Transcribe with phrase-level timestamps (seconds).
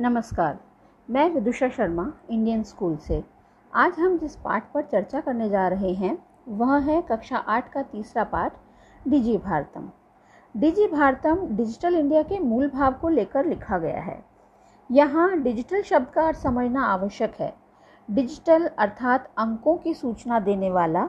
[0.00, 0.56] नमस्कार,
[1.08, 3.22] मैं विदुषा Sharma Indian school से।
[3.72, 6.16] आज हम जिस पाठ पर चर्चा करने जा रहे हैं,
[6.48, 8.52] वह है कक्षा आठ का तीसरा पाठ,
[9.08, 9.88] digi Bharatam.
[10.54, 14.18] Digi Bharatam digital India के मूल भाव को लेकर लिखा गया है।
[14.90, 17.52] यहाँ डिजिटल शब्द का अर्थ समझना आवश्यक है।
[18.08, 21.08] डिजिटल अर्थात अंकों की सूचना देने वाला,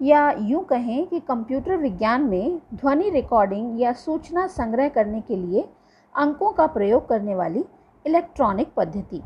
[0.00, 5.68] या यूँ कहें कि कंप्यूटर विज्ञान में ध्वनि रिकॉर्डिंग या सूचना संग्रह करने के लिए
[6.14, 7.64] अंकों का प्रयोग करने वाली
[8.06, 9.22] इलेक्ट्रॉनिक पद्धति।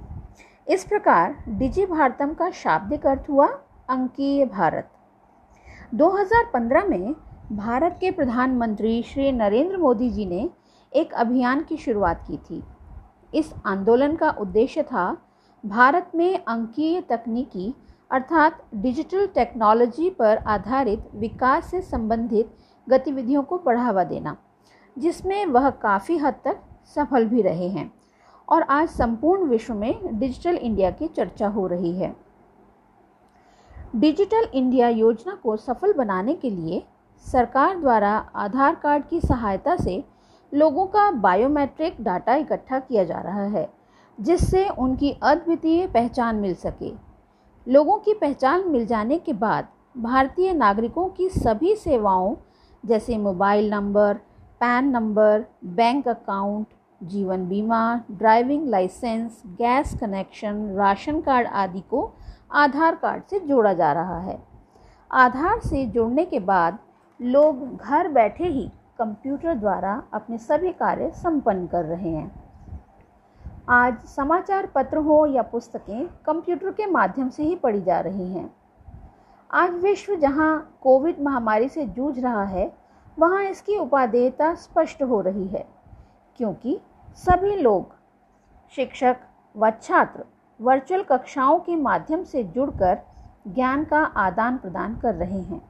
[0.66, 3.46] इस प्रकार डिजी भारतम का शाब्दिक अर्थ हुआ
[3.88, 4.90] अंकीय भारत।
[5.94, 7.14] 2015 में
[7.52, 10.48] भारत के प्रधानमंत्री श्री नरेंद्र मोदी जी ने
[10.92, 12.62] एक अभियान की शुरुआत की थी।
[13.34, 15.16] इस आंदोलन का उद्देश्य था
[15.64, 17.74] भारत में अंकीय तकनीकी
[18.10, 24.36] अर्थात डिजिटल टेक्नोलॉजी पर आधारित विकास से संबंधित गतिविधियों को बढ़ावा देना,
[24.96, 26.60] जिसमें वह काफ़ी हद तक
[26.94, 27.90] सफल भी रहे हैं।
[28.50, 32.14] और आज संपूर्ण विश्व में डिजिटल इंडिया की चर्चा हो रही है।
[33.96, 36.82] डिजिटल इंडिया योजना को सफल बनाने के लिए
[37.24, 40.02] सरकार द्वारा आधार कार्ड की सहायता से
[40.52, 43.68] लोगों का बायोमेट्रिक डाटा इकट्ठा किया जा रहा है,
[44.18, 46.92] जिससे उनकी अद्वितीय पहचान मिल सके।
[47.66, 52.34] लोगों की पहचान मिल जाने के बाद भारतीय नागरिकों की सभी सेवाओं,
[52.84, 54.14] जैसे mobile number,
[54.60, 56.66] PAN number, bank account
[57.02, 62.10] जीवन बीमा, driving licence, gas connection, ration card आदि को
[62.52, 64.38] आधार कार्ड से जोड़ा जा रहा है।
[65.10, 66.78] आधार से जोड़ने के बाद
[67.20, 72.30] लोग घर बैठे ही कंप्यूटर द्वारा अपने सभी कार्य संपन्न कर रहे हैं।
[73.68, 78.50] आज समाचार पत्र हो या पुस्तकें कंप्यूटर के माध्यम से ही पढ़ी जा रही हैं।
[79.50, 82.70] आज विश्व जहाँ कोविड महामारी से जूझ रहा है,
[83.18, 85.64] वहाँ इसकी उपादेयता स्पष्ट हो रही है,
[86.38, 86.78] क्योंकि
[87.18, 87.94] सभी लोग,
[88.72, 89.16] शिक्षक
[89.56, 90.24] व छात्र
[90.60, 92.98] वर्चुअल कक्षाओं के माध्यम से जुड़कर
[93.48, 95.60] ज्ञान का आदान प्रदान कर रहे हैं।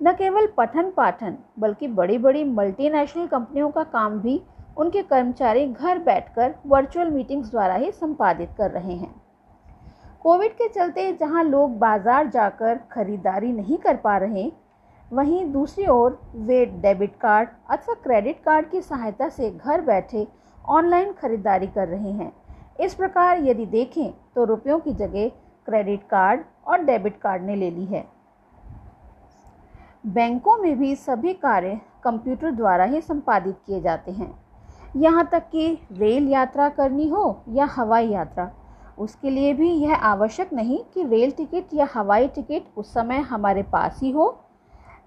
[0.00, 4.40] न केवल पठन पाठन बल्कि बड़ी बड़ी मल्टीनेशनल कंपनियों का काम भी
[4.76, 9.14] उनके कर्मचारी घर बैठकर वर्चुअल मीटिंग्स द्वारा ही संपादित कर रहे हैं।
[10.22, 14.50] कोविड के चलते जहाँ लोग बाज़ार जाकर खरीदारी नहीं कर पा रहे,
[15.08, 20.26] वहीं दूसरी ओर वे डेबिट कार्ड अथवा क्रेडिट कार्ड की सहायता से घर बैठे
[20.64, 22.32] ऑनलाइन खरीदारी कर रहे हैं।
[22.80, 25.28] इस प्रकार यदि देखें तो रुपयों की जगह
[25.68, 28.04] क्रेडिट कार्ड और डेबिट कार्ड ने ले ली है।
[30.06, 34.34] बैंकों में भी सभी कार्य कंप्यूटर द्वारा ही संपादित किए जाते हैं।
[34.96, 38.50] यहाँ तक कि रेल यात्रा करनी हो या हवाई यात्रा,
[38.98, 43.62] उसके लिए भी यह आवश्यक नहीं कि रेल टिकट या हवाई टिकट उस समय हमारे
[43.62, 44.28] पास ही हो,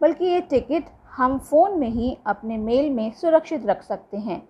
[0.01, 4.41] बल्कि ये टिकट हम फ़ोन में ही अपने मेल में सुरक्षित रख सकते हैं।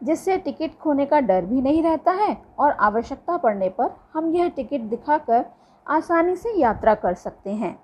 [0.00, 4.48] जिससे टिकट खोने का डर भी नहीं रहता है और आवश्यकता पड़ने पर हम यह
[4.48, 5.44] टिकट दिखाकर
[5.86, 7.78] आसानी से यात्रा कर सकते हैं।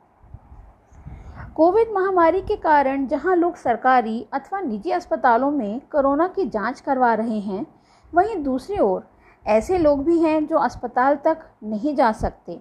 [1.57, 7.15] कोविड महामारी के कारण जहाँ लोग सरकारी अथवा निजी अस्पतालों में कोरोना की जाँच करवा
[7.15, 7.67] रहे हैं,
[8.13, 9.09] वहीं दूसरी ओर
[9.47, 12.61] ऐसे लोग भी हैं जो अस्पताल तक नहीं जा सकते।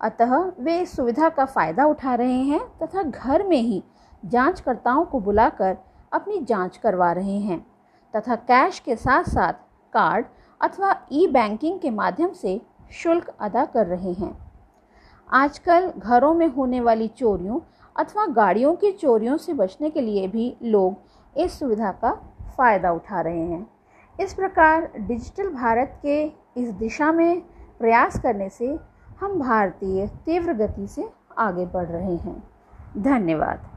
[0.00, 3.82] अतः वे इस सुविधा का फ़ायदा उठा रहे हैं तथा घर में ही
[4.24, 5.76] जांचकर्ताओं को बुलाकर
[6.12, 7.64] अपनी जाँच करवा रहे हैं।
[8.16, 9.52] तथा कैश के साथ साथ
[9.94, 10.26] कार्ड
[10.60, 12.60] अथवा ई बैंकिंग के माध्यम से
[12.92, 14.36] शुल्क अदा कर रहे हैं।
[15.28, 17.60] आजकल घरों में होने वाली चोरियों
[17.96, 20.96] अथवा गाड़ियों की चोरियों से बचने के लिए भी लोग
[21.36, 22.12] इस सुविधा का
[22.56, 23.66] फ़ायदा उठा रहे हैं।
[24.20, 26.22] इस प्रकार डिजिटल भारत के
[26.56, 27.40] इस दिशा में
[27.78, 28.78] प्रयास करने से
[29.20, 31.08] हम भारतीय तीव्र गति से
[31.38, 32.42] आगे बढ़ रहे हैं।
[32.98, 33.68] धन्यवाद।